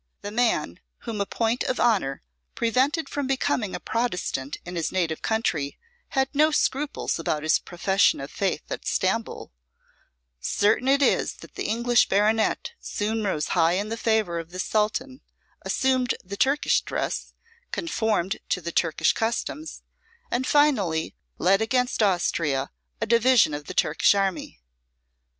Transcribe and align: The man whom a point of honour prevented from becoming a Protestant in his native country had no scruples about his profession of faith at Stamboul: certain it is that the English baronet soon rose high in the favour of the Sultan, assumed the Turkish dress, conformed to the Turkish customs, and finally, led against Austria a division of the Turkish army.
The 0.23 0.31
man 0.31 0.79
whom 1.01 1.21
a 1.21 1.27
point 1.27 1.61
of 1.65 1.79
honour 1.79 2.23
prevented 2.55 3.07
from 3.07 3.27
becoming 3.27 3.75
a 3.75 3.79
Protestant 3.79 4.57
in 4.65 4.75
his 4.75 4.91
native 4.91 5.21
country 5.21 5.77
had 6.17 6.27
no 6.33 6.49
scruples 6.49 7.19
about 7.19 7.43
his 7.43 7.59
profession 7.59 8.19
of 8.19 8.31
faith 8.31 8.63
at 8.71 8.87
Stamboul: 8.87 9.53
certain 10.39 10.87
it 10.87 11.03
is 11.03 11.33
that 11.33 11.53
the 11.53 11.65
English 11.67 12.09
baronet 12.09 12.71
soon 12.79 13.23
rose 13.23 13.49
high 13.49 13.73
in 13.73 13.89
the 13.89 13.95
favour 13.95 14.39
of 14.39 14.49
the 14.49 14.57
Sultan, 14.57 15.21
assumed 15.61 16.15
the 16.23 16.35
Turkish 16.35 16.81
dress, 16.81 17.35
conformed 17.71 18.37
to 18.49 18.59
the 18.59 18.71
Turkish 18.71 19.13
customs, 19.13 19.83
and 20.31 20.47
finally, 20.47 21.13
led 21.37 21.61
against 21.61 22.01
Austria 22.01 22.71
a 22.99 23.05
division 23.05 23.53
of 23.53 23.65
the 23.65 23.75
Turkish 23.75 24.15
army. 24.15 24.59